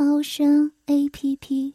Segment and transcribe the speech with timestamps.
[0.00, 1.74] 猫声 A P P。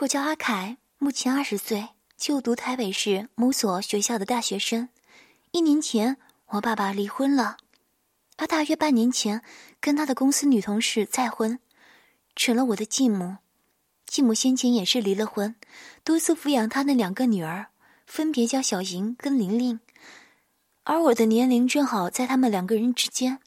[0.00, 1.88] 我叫阿凯，目前二十岁，
[2.18, 4.90] 就读台北市某所学校的大学生。
[5.50, 7.56] 一年前，我爸爸离婚了，
[8.36, 9.40] 而大约半年前，
[9.80, 11.58] 跟他的公司女同事再婚，
[12.36, 13.38] 成了我的继母。
[14.04, 15.56] 继母先前也是离了婚，
[16.04, 17.68] 独自抚养他那两个女儿，
[18.04, 19.80] 分别叫小莹跟玲玲。
[20.84, 23.38] 而我的年龄正好在他们两个人之间，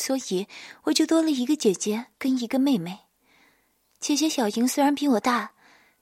[0.00, 0.48] 所以
[0.84, 3.00] 我就多了一个姐姐跟一个妹妹。
[4.00, 5.50] 姐姐小莹虽然比我大，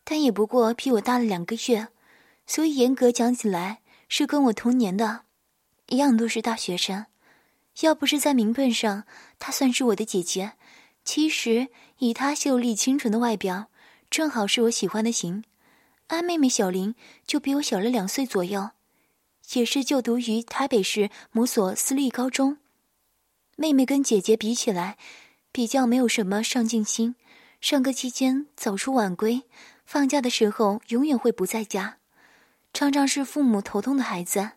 [0.04, 1.88] 但也不过比我大了两个月，
[2.46, 5.22] 所以严格讲起来是跟我同年的，
[5.88, 7.06] 一样都是大学生。
[7.80, 9.02] 要不是在名分上
[9.40, 10.52] 她算是我的姐姐，
[11.04, 11.66] 其实
[11.98, 13.66] 以她秀丽清纯的外表，
[14.08, 15.42] 正好是我喜欢的型。
[16.06, 16.94] 而妹妹小玲
[17.26, 18.70] 就比我小了两岁左右。
[19.54, 22.58] 也是就读于台北市某所私立高中。
[23.60, 24.96] 妹妹跟姐姐比起来，
[25.50, 27.16] 比较没有什么上进心。
[27.60, 29.42] 上课期间早出晚归，
[29.84, 31.98] 放假的时候永远会不在家，
[32.72, 34.52] 常常是父母头痛的孩子。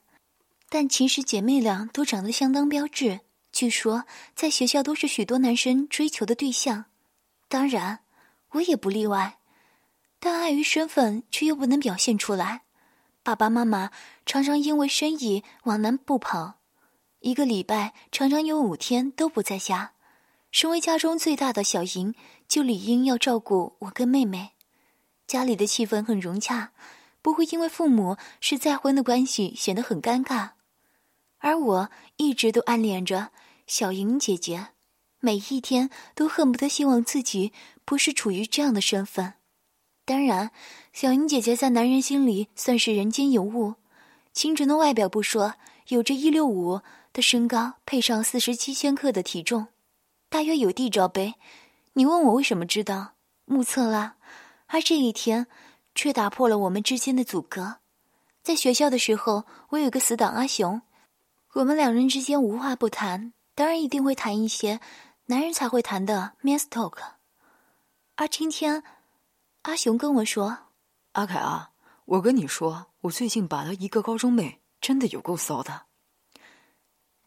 [0.70, 3.22] 但其实姐妹俩都长得相当标致，
[3.52, 6.86] 据说在学校都是许多男生追求的对象。
[7.48, 8.02] 当然，
[8.52, 9.40] 我也不例外。
[10.20, 12.62] 但碍于身份，却又不能表现出来。
[13.24, 13.90] 爸爸妈妈
[14.28, 16.60] 常常因为生意往南部跑，
[17.22, 19.94] 一个礼拜常常有五天都不在家。
[20.52, 22.14] 身为家中最大的小莹，
[22.48, 24.52] 就理应要照顾我跟妹妹。
[25.28, 26.72] 家里的气氛很融洽，
[27.22, 30.50] 不会因为父母是再婚的关系显得很尴尬。
[31.38, 33.30] 而我一直都暗恋着
[33.66, 34.70] 小莹姐姐，
[35.20, 37.54] 每一天都恨不得希望自己
[37.86, 39.36] 不是处于这样的身份。
[40.04, 40.50] 当然，
[40.92, 43.76] 小莹姐姐在男人心里算是人间尤物。
[44.34, 45.54] 清纯的外表不说，
[45.90, 46.81] 有着一六五
[47.14, 49.68] 的身高，配上四十七千克的体重，
[50.30, 51.36] 大约有地罩杯。
[51.94, 53.14] 你问我为什么知道？
[53.46, 54.16] 目测啦。
[54.68, 55.48] 而这一天，
[55.94, 57.78] 却打破了我们之间的阻隔。
[58.42, 60.82] 在学校的时候，我有个死党阿雄，
[61.54, 64.80] 我们两人之间无话不谈，当然一定会谈一些
[65.26, 66.98] 男人才会谈的 man talk。
[68.16, 68.84] 而今天。
[69.64, 70.58] 阿雄跟我说
[71.14, 71.70] ：“阿凯啊，
[72.06, 75.84] 我跟你说，我最近把了一个高中妹，真的有够骚的。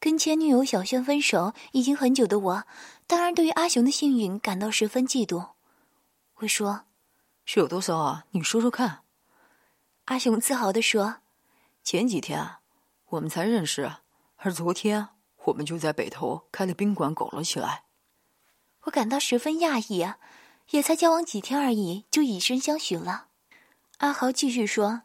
[0.05, 2.65] 跟前女友小轩分手已经很久的我，
[3.07, 5.53] 当然对于阿雄的幸运感到十分嫉妒。
[6.35, 6.83] 我说：
[7.47, 8.27] 是有多骚啊？
[8.33, 9.01] 你说说看。
[10.05, 11.23] 阿雄自豪的说：
[11.83, 12.57] 前几天
[13.07, 13.91] 我们才认识，
[14.37, 15.09] 而昨天
[15.45, 17.85] 我们就在北头开了宾馆搞了起来。
[18.83, 20.19] 我感到十分讶异啊。”
[20.69, 23.29] 也才交往几天而已，就以身相许了。
[23.99, 25.05] 阿豪继续说：“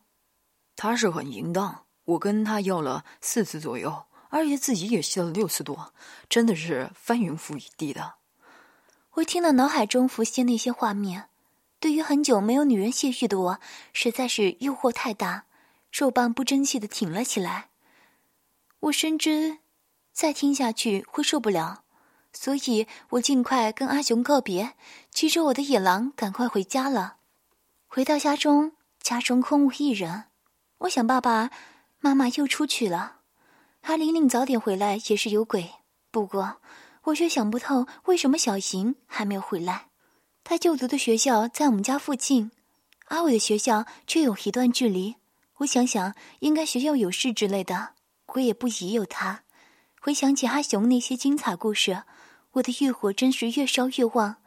[0.76, 5.94] 他是很淫荡，我跟他要了四次左右，二爷自己也吸了六次多，
[6.30, 8.16] 真的是翻云覆雨地的。”
[9.16, 11.30] 我听到脑海中浮现那些画面，
[11.80, 13.60] 对于很久没有女人泄欲的我，
[13.92, 15.46] 实在是诱惑太大，
[15.92, 17.70] 肉棒不争气的挺了起来。
[18.82, 19.58] 我深知，
[20.14, 21.84] 再听下去会受不了。
[22.32, 24.76] 所以我尽快跟阿雄告别，
[25.12, 27.18] 骑着我的野狼赶快回家了。
[27.88, 30.26] 回到家中，家中空无一人。
[30.80, 31.50] 我想爸爸
[32.00, 33.19] 妈妈又出去了，
[33.82, 35.72] 阿玲玲早点回来也是有鬼。
[36.12, 36.58] 不过
[37.04, 39.88] 我却想不透，为什么小莹还没有回来？
[40.44, 42.52] 她就读的学校在我们家附近，
[43.06, 45.16] 阿伟的学校却有一段距离。
[45.58, 47.94] 我想想，应该学校有事之类的。
[48.34, 49.44] 我也不疑有他。
[50.00, 52.04] 回想起阿雄那些精彩故事。
[52.54, 54.38] 我的欲火真是越烧越旺，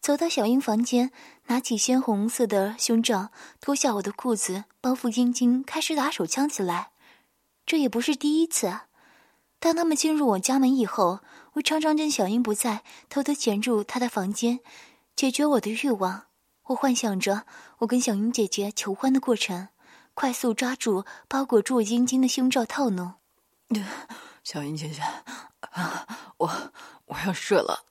[0.00, 1.10] 走到小英房间，
[1.46, 6.90] 拿起鲜红色的胸罩，脱下我的裤子，包袱阴茎，开始打手枪起来。
[7.70, 8.80] 这也不是第一次。
[9.60, 11.20] 当他们进入我家门以后，
[11.52, 14.58] 我常常趁小英不在，偷偷潜入她的房间，
[15.14, 16.24] 解决我的欲望。
[16.64, 17.46] 我幻想着
[17.78, 19.68] 我跟小英姐姐求欢的过程，
[20.14, 23.14] 快速抓住包裹住我阴茎的胸罩套弄。
[24.42, 25.00] 小英姐姐，
[25.60, 26.08] 啊，
[26.38, 26.72] 我。
[27.06, 27.84] 我要射了！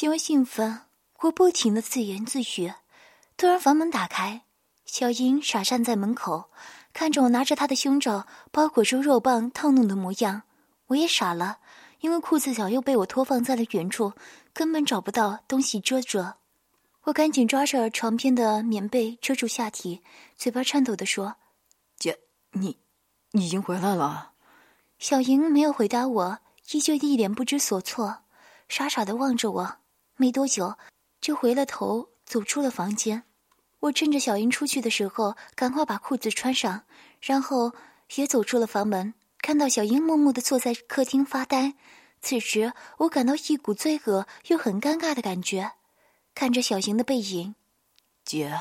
[0.00, 0.82] 因为兴奋，
[1.20, 2.72] 我不停的自言自语。
[3.38, 4.42] 突然，房门打开，
[4.84, 6.50] 小英傻站在门口，
[6.92, 10.42] 看着我拿着他的胸罩包裹住肉棒套弄的模样。
[10.88, 11.58] 我也傻了，
[12.00, 14.12] 因为裤子早又被我拖放在了原处，
[14.52, 16.36] 根本找不到东西遮着。
[17.04, 20.02] 我赶紧抓着床边的棉被遮住下体，
[20.36, 21.36] 嘴巴颤抖的说
[21.96, 22.18] ：“姐，
[22.52, 22.78] 你，
[23.30, 24.32] 你已经回来了。”
[24.98, 26.38] 小莹没有回答我，
[26.72, 28.24] 依旧一脸不知所措，
[28.68, 29.76] 傻傻的望着我。
[30.16, 30.76] 没多久，
[31.20, 33.22] 就回了头，走出了房间。
[33.80, 36.84] 我趁着小英出去的时候，赶快把裤子穿上，
[37.20, 37.72] 然后
[38.14, 39.14] 也走出了房门。
[39.38, 41.74] 看到小英默默的坐在客厅发呆，
[42.20, 45.72] 此时我感到一股罪恶又很尴尬的感觉。
[46.34, 47.54] 看着小莹的背影，
[48.22, 48.52] 姐，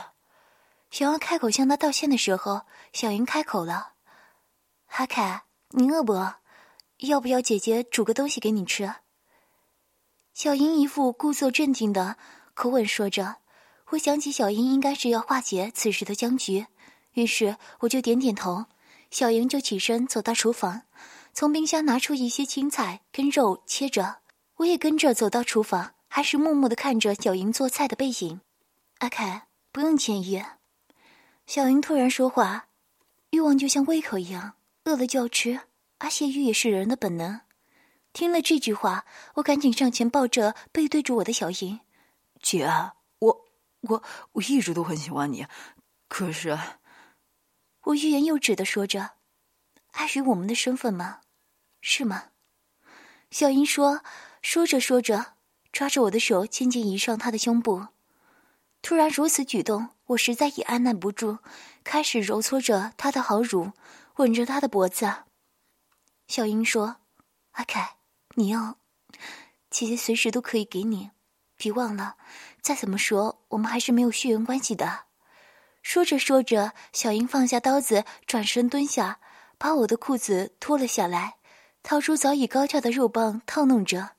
[0.90, 2.62] 想要开口向她道歉的时候，
[2.94, 3.94] 小莹开口了
[4.96, 6.36] ：“阿凯，你饿不饿？
[7.00, 8.96] 要不要姐姐煮个东西给你吃？”
[10.34, 12.16] 小莹一副故作镇定的
[12.54, 13.36] 口吻说着。
[13.92, 16.68] 我想起小英应该是要化解此时的僵局，
[17.14, 18.66] 于是我就点点头。
[19.10, 20.84] 小莹就起身走到厨房，
[21.34, 24.18] 从冰箱拿出一些青菜跟肉切着。
[24.58, 28.42] 我也跟着走到厨房，还是默默的看着小莹做菜的背影。
[29.00, 30.44] 阿凯，不用歉意。
[31.48, 32.68] 小莹突然说话，
[33.32, 34.54] 欲望就像胃口一样，
[34.84, 35.62] 饿了就要吃。
[36.00, 37.42] 阿谢欲也是人的本能。
[38.14, 39.06] 听了这句话，
[39.36, 41.80] 我赶紧上前抱着背对着我的小莹，
[42.42, 42.70] 姐，
[43.82, 44.04] 我
[44.34, 45.48] 我一直都很喜欢你，
[46.08, 46.58] 可是，
[47.84, 49.12] 我欲言又止的说着
[49.94, 51.22] ：“碍于我们的身份吗？
[51.80, 52.32] 是吗？”
[53.32, 54.04] 小英说，
[54.42, 55.34] 说着说着，
[55.72, 57.88] 抓着我的手渐渐移上他的胸部。
[58.82, 61.40] 突然如此举动，我实在也按耐不住，
[61.84, 63.72] 开始揉搓着他的好乳，
[64.16, 65.24] 吻着他的脖子。
[66.28, 66.98] 小英说
[67.52, 67.98] ：“阿凯，
[68.36, 68.78] 你要，
[69.70, 71.12] 姐姐随时都可以给你，
[71.56, 72.18] 别忘了。”
[72.62, 75.06] 再怎么说，我们还是没有血缘关系的。
[75.82, 79.20] 说着说着，小英放下刀子，转身蹲下，
[79.58, 81.38] 把我的裤子脱了下来，
[81.84, 84.12] 掏出早已高翘的肉棒，套弄着。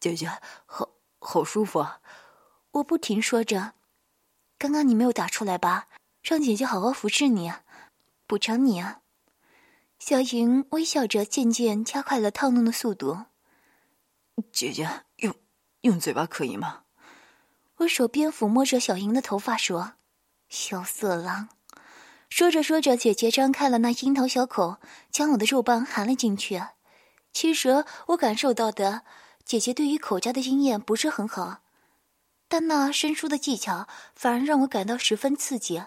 [0.00, 0.28] 姐姐，
[0.66, 2.00] 好好舒服啊！
[2.72, 3.74] 我不停说着。
[4.58, 5.88] 刚刚你没有打出来吧？
[6.22, 7.52] 让姐姐好好服侍你，
[8.26, 9.00] 补偿你啊！
[9.98, 13.26] 小莹微笑着，渐渐加快了套弄的速度。
[14.50, 15.32] 姐姐，用
[15.82, 16.82] 用嘴巴可以吗？
[17.82, 19.94] 我手边抚摸着小莹的头发，说
[20.48, 21.48] ：“小色狼。”
[22.30, 24.78] 说着说着，姐姐张开了那樱桃小口，
[25.10, 26.62] 将我的肉棒含了进去。
[27.32, 29.02] 其实我感受到的，
[29.44, 31.62] 姐姐对于口交的经验不是很好，
[32.48, 35.82] 但那生疏的技巧反而让我感到十分刺激，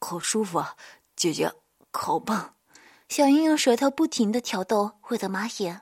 [0.00, 0.76] 好舒服啊！
[1.16, 1.52] 姐姐，
[1.92, 2.54] 好棒！
[3.08, 5.80] 小莹用舌头不停的挑逗我的马眼，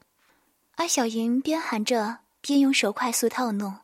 [0.76, 3.80] 而小莹边含着边用手快速套弄。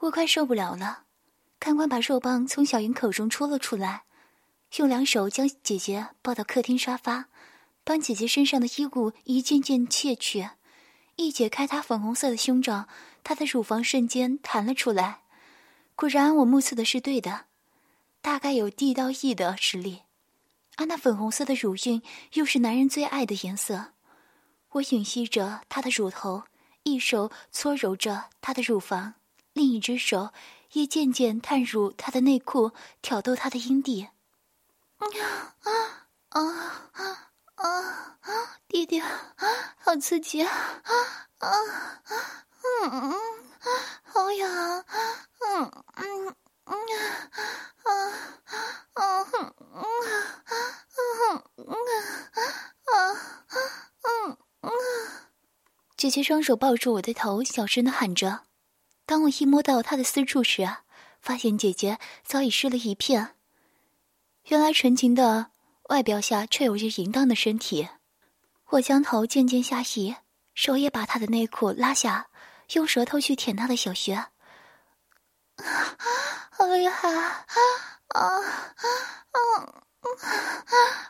[0.00, 1.04] 我快受不了了，
[1.58, 4.04] 看官把肉棒从小莹口中戳了出来，
[4.76, 7.26] 用两手将姐姐抱到客厅沙发，
[7.82, 10.50] 帮姐姐身上的衣物一件件卸去，
[11.16, 12.86] 一解开她粉红色的胸罩，
[13.24, 15.22] 她的乳房瞬间弹了出来。
[15.96, 17.46] 果然，我目测的是对的，
[18.22, 20.02] 大概有 D 到 E 的实力，
[20.76, 22.00] 而那粉红色的乳晕
[22.34, 23.94] 又是男人最爱的颜色。
[24.70, 26.44] 我吮吸着她的乳头，
[26.84, 29.14] 一手搓揉着她的乳房。
[29.58, 30.30] 另一只手
[30.70, 32.70] 也渐渐探入他的内裤，
[33.02, 34.06] 挑逗他的阴蒂。
[34.98, 35.06] 啊
[35.58, 38.60] 啊啊啊啊！
[38.68, 39.02] 弟弟，
[39.76, 40.80] 好刺激啊！
[41.38, 41.50] 啊
[42.82, 43.14] 嗯嗯，
[44.04, 44.84] 好痒！
[45.40, 46.72] 嗯嗯嗯
[47.82, 47.90] 啊
[48.94, 49.82] 啊啊嗯嗯
[51.56, 51.74] 嗯嗯
[52.84, 52.96] 啊
[54.04, 54.70] 嗯嗯。
[55.96, 58.42] 姐姐双手抱住我的头，小声的喊着。
[59.08, 60.68] 当我一摸到她的私处时，
[61.22, 63.34] 发现姐姐早已湿了一片。
[64.48, 65.50] 原来纯情的
[65.84, 67.88] 外表下，却有着淫荡的身体。
[68.66, 70.14] 我将头渐渐下移，
[70.52, 72.28] 手也把她的内裤拉下，
[72.74, 74.26] 用舌头去舔她的小穴。
[76.50, 77.46] 好厉害啊！
[78.08, 78.20] 啊
[79.30, 79.72] 啊！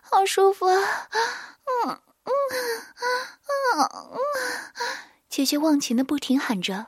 [0.03, 1.09] 好舒服啊！
[1.11, 2.31] 嗯嗯
[3.75, 4.19] 啊啊！
[5.29, 6.87] 姐姐忘情的不停喊着。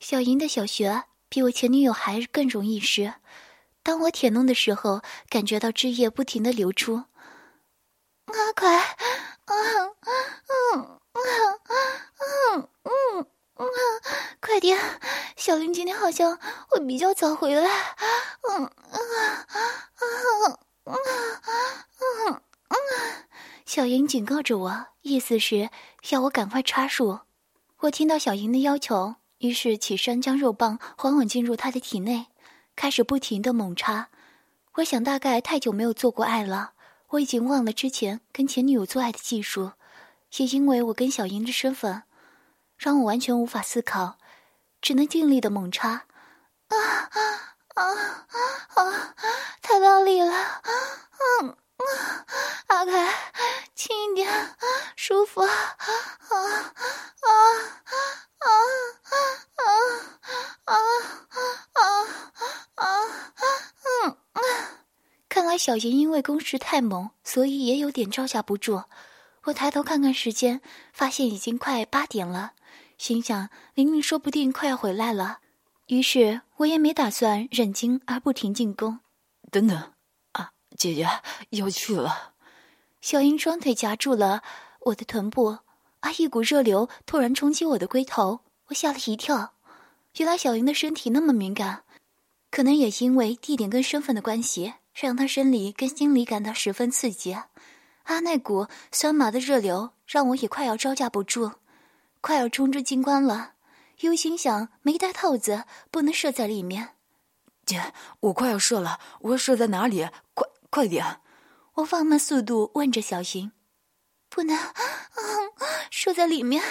[0.00, 3.12] 小莹的小穴比我前女友还更容易湿，
[3.82, 7.04] 当我舔弄的时候，感觉到汁液不停的流出。
[8.26, 8.94] 阿快，啊
[9.44, 11.20] 嗯嗯
[12.48, 13.26] 嗯嗯
[13.56, 13.66] 嗯，
[14.40, 14.78] 快点！
[15.36, 16.38] 小林今天好像
[16.68, 17.68] 会比较早回来。
[18.48, 19.00] 嗯嗯
[20.00, 20.96] 嗯嗯
[22.26, 22.76] 嗯嗯，
[23.66, 25.68] 小莹警告着我，意思是
[26.08, 27.20] 要我赶快插入。
[27.80, 29.16] 我听到小莹的要求。
[29.40, 32.28] 于是起身，将肉棒缓缓进入他的体内，
[32.76, 34.08] 开始不停的猛插。
[34.74, 36.72] 我想，大概太久没有做过爱了，
[37.08, 39.72] 我已经忘了之前跟前女友做爱的技术。
[40.36, 42.04] 也因为我跟小莹的身份，
[42.78, 44.18] 让我完全无法思考，
[44.80, 46.04] 只能尽力的猛插。
[46.68, 46.76] 啊
[47.08, 47.20] 啊
[47.74, 47.84] 啊
[48.74, 49.14] 啊！
[49.62, 50.62] 太暴力了！
[51.42, 51.56] 嗯
[52.66, 53.12] 阿凯，
[53.74, 54.56] 轻一点，
[54.96, 55.40] 舒服！
[55.42, 56.36] 啊啊
[57.18, 57.26] 啊
[58.38, 58.48] 啊
[60.64, 60.74] 啊啊
[61.74, 61.84] 啊
[62.74, 62.84] 啊！
[64.04, 64.16] 嗯
[65.28, 68.82] 看来小莹因为攻势太猛，所以也有点招架不住。
[69.44, 70.60] 我抬头看看时间，
[70.92, 72.52] 发现已经快八点了，
[72.98, 75.38] 心想玲玲说不定快要回来了。
[75.86, 79.00] 于是我也没打算忍惊而不停进攻。
[79.50, 79.92] 等等，
[80.76, 81.08] 姐姐
[81.50, 82.32] 要去了。
[83.00, 84.42] 小英双腿夹住了
[84.80, 85.58] 我的臀部，
[86.00, 89.52] 啊，一股热流突然冲击我的龟头，我吓了一跳。
[90.16, 91.84] 原来小英的身体那么敏感，
[92.50, 97.32] 可能也因为地点跟身份的关系，让她生理跟心理感到十分刺激。
[97.32, 101.52] 啊，那股酸麻的热流让我也快要招架不住，
[102.20, 103.52] 快要冲出金冠了。
[104.00, 106.96] 又心想没带套子，不能射在里面。
[107.64, 110.08] 姐，我快要射了，我要射在哪里？
[110.34, 111.20] 快快点！
[111.74, 113.52] 我放慢速度问着小新
[114.30, 114.72] ：“不能，啊，
[115.90, 116.62] 射在里面，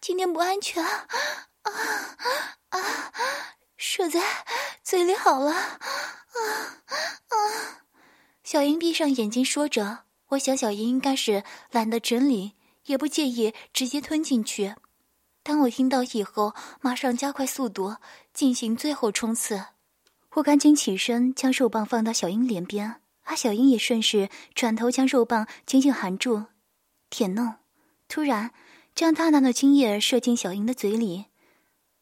[0.00, 0.84] 今天不安全。
[0.84, 1.02] 啊
[2.68, 4.20] 啊，射在
[4.82, 5.52] 嘴里好了。
[5.52, 5.78] 啊
[7.28, 7.36] 啊！”
[8.44, 10.04] 小英闭上眼睛说着。
[10.28, 12.54] 我想小英应该是懒得整理，
[12.86, 14.76] 也不介意直接吞进去。
[15.42, 17.96] 当我听到以后，马上加快速度
[18.32, 19.66] 进行最后冲刺。
[20.34, 26.46] 我赶紧起身，将肉棒放到小英脸边，而小英也顺势转头将肉棒紧紧含住，
[27.10, 27.54] 舔弄。
[28.08, 28.52] 突然，
[28.94, 31.26] 将大量的精液射进小英的嘴里，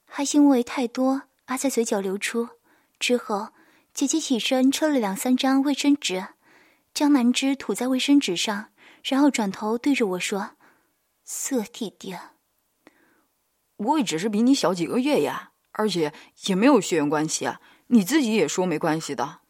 [0.05, 2.49] 还因为太多而在嘴角流出。
[2.99, 3.51] 之后，
[3.95, 6.29] 姐姐起身抽了两三张卫生纸，
[6.93, 8.71] 将南汁吐在卫生纸上，
[9.05, 10.57] 然后转头对着我说
[11.25, 12.17] ：“色弟弟。”
[13.77, 16.13] 我也只是比你小几个月呀，而且
[16.47, 17.61] 也没有血缘关系啊！
[17.87, 19.41] 你自己也说没关系的。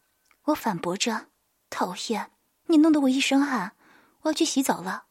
[0.45, 1.27] 我反驳着
[1.71, 2.29] ：“讨厌，
[2.67, 3.71] 你弄得我一身汗，
[4.21, 5.05] 我要去洗澡了。”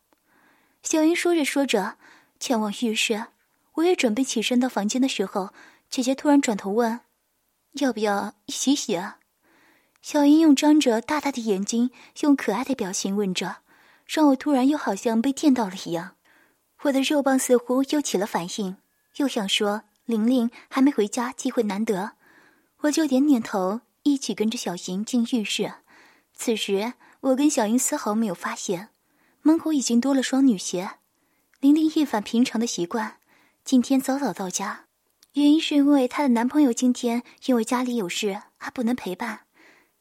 [0.85, 1.97] 小英说着说着，
[2.39, 3.27] 前往浴室。
[3.75, 5.53] 我也准备起身到房间的时候，
[5.89, 7.01] 姐姐突然转头问
[7.81, 9.19] ：“要不要一起洗啊？”
[10.03, 11.91] 小英用张着大大的眼睛，
[12.21, 13.59] 用可爱的表情问着，
[14.07, 16.17] 让我突然又好像被电到了一样。
[16.83, 18.77] 我的肉棒似乎又起了反应。
[19.17, 22.13] 又想说玲玲还没回家，机会难得，
[22.81, 25.75] 我就点点头，一起跟着小莹进浴室。
[26.41, 28.89] 此时我跟小英丝毫没有发现，
[29.43, 30.93] 门口已经多了双女鞋。
[31.61, 33.19] 玲玲一反平常的习惯，
[33.63, 34.87] 今天早早到家，
[35.35, 39.41] 原因是因为她的男朋友今天因为家里有事，还不能陪伴，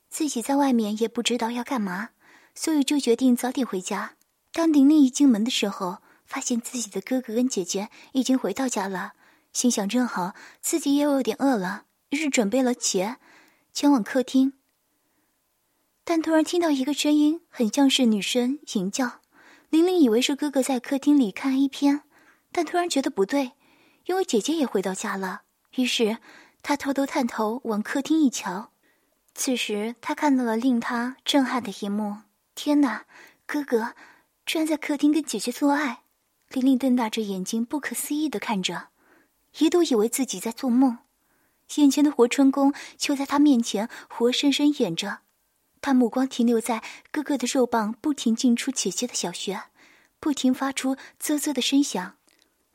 [0.10, 2.12] 自己在外面也不知道要干嘛，
[2.56, 4.14] 所以就决定早点回家。
[4.54, 5.98] 当玲玲一进门的时候。
[6.26, 9.14] 发现自己的哥哥跟姐姐已经回到家了，
[9.52, 13.18] 心想正好自己也有点饿了，于是准备了钱，
[13.74, 14.54] 前往客厅。
[16.12, 19.22] 但突然听到一个声音，很像是女生吟叫。
[19.70, 22.02] 玲玲以为是哥哥在客厅里看 A 片，
[22.52, 23.52] 但突然觉得不对，
[24.06, 25.44] 因为姐姐也回到家了。
[25.76, 26.18] 于是
[26.64, 28.72] 她偷偷探头往客厅一瞧，
[29.36, 32.18] 此时她看到了令她震撼的一幕：
[32.56, 33.06] 天哪，
[33.46, 33.94] 哥哥
[34.48, 36.06] 居然在客厅跟姐姐做爱！
[36.50, 38.88] 玲玲瞪大着眼睛，不可思议的看着，
[39.60, 40.98] 一度以为自己在做梦。
[41.76, 45.20] 眼前的活春宫就在她面前活生生演着，
[45.82, 49.64] 他目光停留在哥哥的肉棒不停进出姐姐的小穴，
[50.20, 52.16] 不停发出啧啧的声响。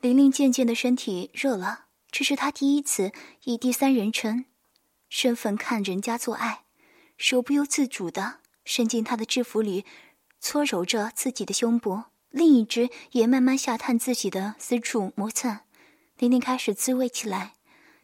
[0.01, 3.13] 玲玲渐渐的身体热了，这是她第一次
[3.45, 4.45] 以第三人称
[5.09, 6.65] 身份看人家做爱，
[7.17, 9.85] 手不由自主的伸进他的制服里，
[10.41, 12.05] 搓揉着自己的胸部。
[12.31, 15.61] 另一只也慢慢下探自己的私处磨蹭，
[16.19, 17.53] 玲玲开始滋味起来。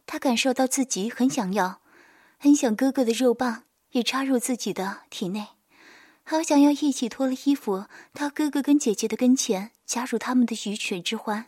[0.06, 1.80] 她感受到自己很想要，
[2.38, 5.48] 很想哥哥的肉棒也插入自己的体内，
[6.24, 11.46] 好想要一起脱了衣服到哥哥跟姐姐的跟前，加入他们的鱼水之欢。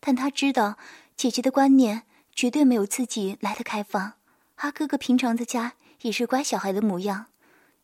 [0.00, 0.78] 但他知道
[1.16, 2.02] 姐姐的观念
[2.34, 4.14] 绝对没有自己来的开放，
[4.56, 7.26] 而哥哥平常在家也是乖小孩的模样。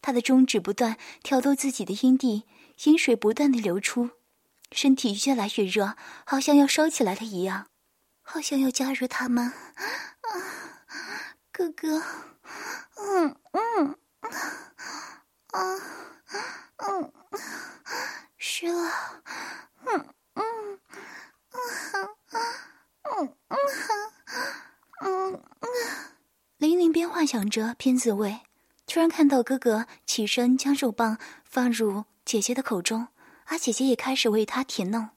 [0.01, 2.45] 他的中指不断挑逗自己的阴蒂，
[2.85, 4.11] 阴水不断的流出。
[4.73, 7.67] 身体越来越热，好像要烧起来了一样，
[8.23, 9.47] 好像要加入他们。
[9.47, 9.53] 啊，
[11.53, 12.03] 哥哥，
[12.97, 13.97] 嗯嗯，
[15.53, 15.77] 啊，
[16.77, 17.13] 嗯，
[18.39, 18.91] 湿了，
[19.87, 20.81] 嗯嗯，
[23.03, 23.59] 嗯嗯
[25.01, 25.43] 嗯嗯，
[26.59, 28.41] 玲玲边幻想着边自慰，
[28.87, 33.09] 突然看到哥哥起身将肉棒放入姐姐的口中。
[33.47, 35.11] 而姐姐也开始为他舔弄，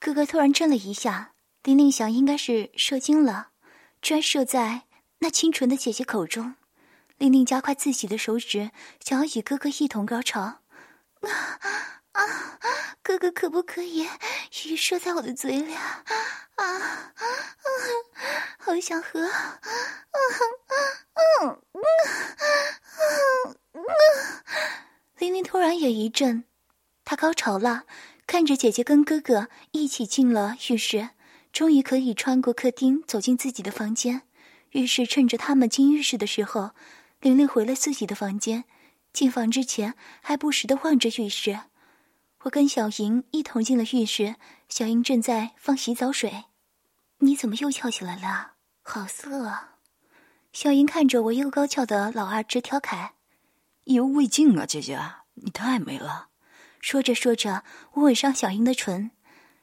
[0.00, 3.50] 哥哥突然震了一下，玲玲想应该是射精了，
[4.02, 4.85] 居然射在
[5.26, 6.54] 那清纯的姐姐口中。
[7.18, 10.40] 玲玲加快自己的手指，想要与哥哥一同高潮。
[10.42, 10.60] 啊
[12.12, 12.22] 啊！
[13.02, 14.06] 哥哥可不可以
[14.64, 16.04] 鱼射在我的嘴里啊？
[16.54, 17.12] 啊！
[18.56, 19.26] 好想喝！
[19.26, 19.58] 啊
[20.12, 20.20] 啊
[21.14, 21.58] 啊啊
[25.18, 26.44] 玲玲突然也一震，
[27.04, 27.82] 她高潮了，
[28.28, 31.08] 看着姐姐跟哥哥一起进了浴室，
[31.52, 34.22] 终于可以穿过客厅走进自己的房间。
[34.76, 36.72] 于是趁着他们进浴室的时候。
[37.20, 38.64] 玲玲回了自己的房间，
[39.10, 41.60] 进房之前还不时的望着浴室。
[42.40, 44.36] 我跟小莹一同进了浴室，
[44.68, 46.44] 小莹正在放洗澡水。
[47.20, 48.52] 你怎么又翘起来了？
[48.82, 49.46] 好色！
[49.46, 49.78] 啊！
[50.52, 53.14] 小莹看着我又高翘的老二，直调侃
[53.84, 55.00] ：“意犹未尽啊，姐姐，
[55.34, 56.28] 你太美了。”
[56.78, 57.64] 说着说着，
[57.94, 59.10] 我吻上小英的唇，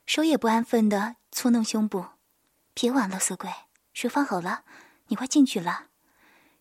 [0.07, 2.03] 手也不安分的搓弄胸部。
[2.73, 3.49] 别玩了，色鬼，
[3.93, 4.63] 水放好了，
[5.07, 5.87] 你快进去了。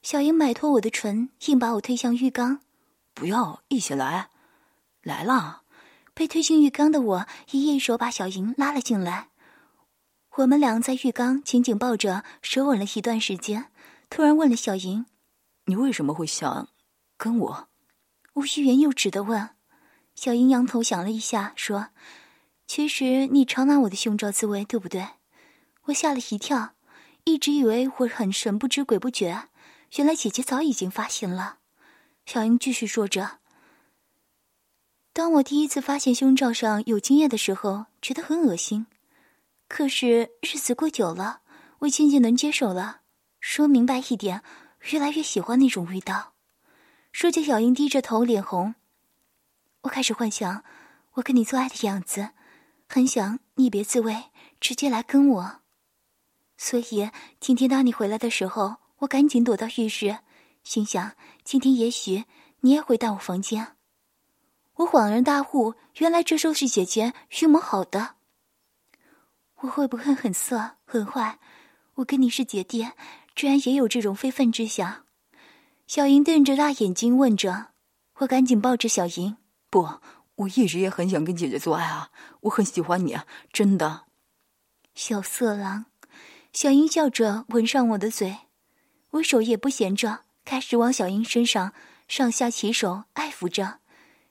[0.03, 2.61] 小英摆脱我的唇，硬把我推向浴缸。
[3.15, 4.31] 不要，一起来。
[5.03, 5.63] 来了。
[6.15, 9.29] 被推进浴缸的我，一一手把小莹拉了进来。
[10.37, 13.71] 我们俩在浴缸紧紧抱着，舌吻了一段时间。
[14.11, 15.07] 突然问了小莹
[15.67, 16.69] ：“你为什么会想
[17.17, 17.69] 跟我？”
[18.35, 19.51] 无欲言又止的问。
[20.15, 21.89] 小英仰头想了一下，说
[22.67, 25.07] ：“其实你常拿我的胸罩自慰，对不对？”
[25.85, 26.75] 我吓了一跳，
[27.25, 29.49] 一直以为我很神不知鬼不觉。
[29.97, 31.59] 原来姐姐早已经发现了，
[32.25, 33.39] 小英继续说着
[35.13, 38.87] ：“当我第一次发现胸罩上有精液的时候，觉得很恶心。
[39.69, 41.43] 可是日子过久了，
[41.81, 43.03] 我渐渐能接受了。
[43.41, 44.43] 说明白一点，
[44.91, 46.33] 越来越喜欢那种味道。”
[47.13, 48.75] 说着，小英低着头，脸红。
[49.83, 50.65] 我开始幻想
[51.15, 52.31] 我跟你做爱的样子，
[52.89, 55.62] 很想你别自慰，直接来跟我。
[56.63, 58.77] 所以今天当你回来的时候。
[59.03, 60.19] 我赶紧躲到浴室，
[60.63, 62.25] 心想今天也许
[62.61, 63.75] 你也会到我房间。
[64.75, 68.15] 我恍然大悟，原来这都是姐姐预谋好的。
[69.57, 71.41] 我会不会很色很坏？
[71.95, 72.87] 我跟你是姐弟，
[73.35, 75.05] 居然也有这种非分之想。
[75.89, 77.73] 小莹瞪着大眼睛问着，
[78.19, 79.37] 我赶紧抱着小莹，
[79.69, 79.89] 不，
[80.37, 83.19] 我一直也很想跟姐姐做爱啊，我很喜欢你，
[83.53, 84.05] 真的。
[84.95, 85.87] 小色狼，
[86.53, 88.39] 小英笑着吻上我的嘴。
[89.11, 91.73] 我手也不闲着，开始往小英身上
[92.09, 93.81] 上下其手爱抚着，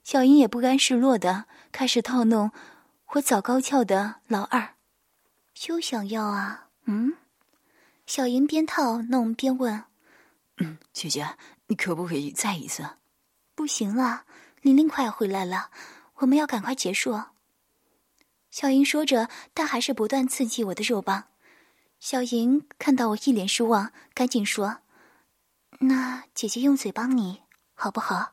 [0.03, 2.51] 小英也不甘示弱的开始套弄
[3.13, 4.75] 我早高翘的老二，
[5.53, 7.15] 休想要啊，嗯，
[8.05, 9.83] 小英边套弄边问，
[10.57, 11.35] 嗯，姐姐，
[11.67, 12.97] 你可不可以再一次？
[13.53, 14.25] 不行了，
[14.61, 15.69] 玲玲快要回来了，
[16.15, 17.21] 我们要赶快结束。
[18.49, 21.25] 小英说着，但还是不断刺激我的肉棒。
[22.01, 24.79] 小莹看到我一脸失望，赶紧说
[25.81, 27.43] ：“那姐姐用嘴帮你，
[27.75, 28.31] 好不好？”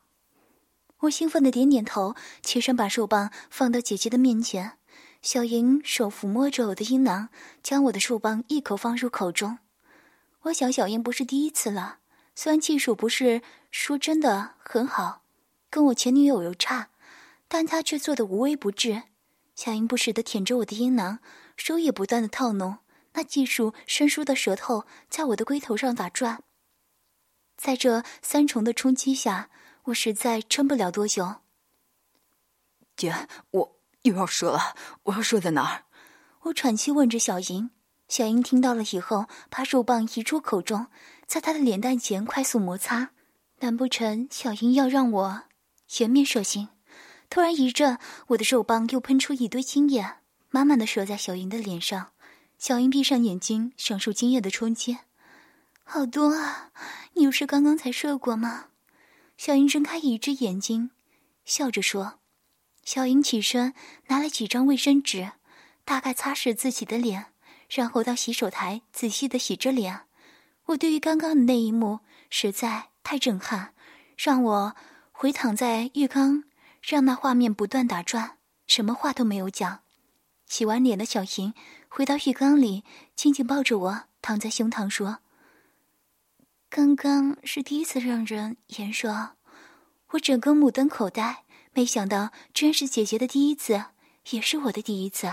[1.01, 4.79] 我兴奋的点点头，起身把手棒放到姐姐的面前。
[5.21, 7.29] 小莹手抚摸着我的阴囊，
[7.61, 9.59] 将我的手棒一口放入口中。
[10.41, 11.99] 我想小莹不是第一次了，
[12.33, 15.21] 虽然技术不是说真的很好，
[15.69, 16.89] 跟我前女友有差，
[17.47, 19.03] 但她却做的无微不至。
[19.53, 21.19] 小莹不时的舔着我的阴囊，
[21.55, 22.79] 手也不断的套弄。
[23.13, 26.43] 那技术生疏的舌头在我的龟头上打转，
[27.57, 29.49] 在这三重的冲击下，
[29.85, 31.35] 我实在撑不了多久。
[32.95, 35.85] 姐，我又要射了，我要射在哪儿？
[36.43, 37.71] 我喘气问着小莹。
[38.07, 40.87] 小莹听到了以后，把手棒移出口中，
[41.27, 43.11] 在她的脸蛋前快速摩擦。
[43.59, 45.43] 难不成小莹要让我
[45.99, 46.69] 颜面射精？
[47.29, 50.17] 突然一震，我的手棒又喷出一堆精液，
[50.49, 52.13] 满满的射在小莹的脸上。
[52.59, 54.97] 小英闭上眼睛，享受精液的冲击，
[55.85, 56.71] 好多啊！
[57.13, 58.65] 你不是刚刚才射过吗？
[59.37, 60.91] 小英睁开一只眼睛，
[61.45, 62.19] 笑着说。
[62.83, 63.73] 小英起身，
[64.07, 65.31] 拿了几张卫生纸，
[65.85, 67.27] 大概擦拭自己的脸，
[67.69, 70.01] 然后到洗手台仔细的洗着脸。
[70.65, 73.73] 我对于刚刚的那一幕实在太震撼，
[74.17, 74.75] 让我
[75.13, 76.43] 回躺在浴缸，
[76.81, 79.79] 让那画面不断打转，什么话都没有讲。
[80.45, 81.53] 洗完脸的小莹。
[81.99, 85.19] 回到浴缸里，紧紧抱着我，躺在胸膛说
[86.71, 89.31] ：“刚刚是第一次让人颜射，
[90.11, 91.43] 我整个目瞪口呆。
[91.73, 93.83] 没想到，居然是姐姐的第一次，
[94.29, 95.29] 也是我的第一次。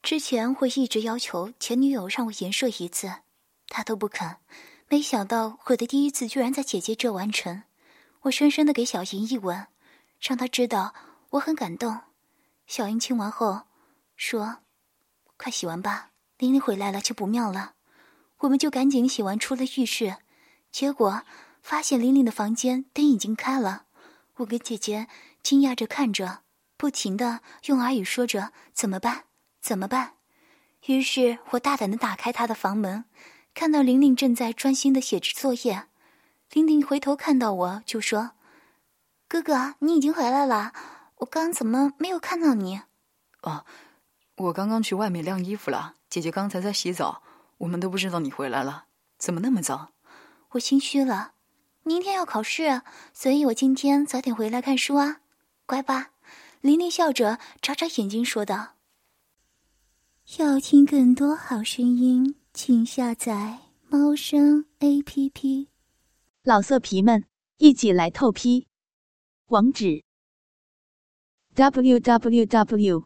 [0.00, 3.12] 之前我一直要求前女友让我颜射一次，
[3.66, 4.36] 她都不肯。
[4.88, 7.64] 没想到我的第一次居然在姐姐这完成。
[8.20, 9.66] 我深深的给小莹一吻，
[10.20, 10.94] 让她知道
[11.30, 12.02] 我很感动。
[12.68, 13.62] 小莹亲完后
[14.14, 14.58] 说。”
[15.36, 17.74] 快洗完吧，玲玲回来了就不妙了。
[18.38, 20.16] 我们就赶紧洗完，出了浴室。
[20.70, 21.22] 结果
[21.62, 23.84] 发现玲玲的房间灯已经开了。
[24.36, 25.08] 我跟姐姐
[25.42, 26.40] 惊讶着看着，
[26.76, 29.24] 不停的用耳语说着：“怎么办？
[29.60, 30.14] 怎么办？”
[30.86, 33.06] 于是我大胆的打开她的房门，
[33.54, 35.86] 看到玲玲正在专心的写着作业。
[36.52, 38.32] 玲玲回头看到我就说
[39.26, 40.72] ：“哥哥，你已经回来了，
[41.16, 42.82] 我刚怎么没有看到你？”
[43.42, 43.64] 哦，
[44.36, 45.94] 我刚刚去外面晾衣服了。
[46.10, 47.22] 姐姐刚才在洗澡，
[47.58, 48.84] 我们都不知道你回来了，
[49.18, 49.92] 怎么那么早？
[50.50, 51.32] 我心虚了，
[51.82, 55.20] 明天要考试，所以我今天早点回来看书啊，
[55.64, 56.10] 乖吧？
[56.60, 58.74] 玲玲笑着眨眨眼睛说道。
[60.38, 65.68] 要听更多好声音，请下载猫声 A P P。
[66.42, 67.24] 老色皮们，
[67.58, 68.66] 一起来透批！
[69.46, 70.02] 网址
[71.54, 73.05] ：w w w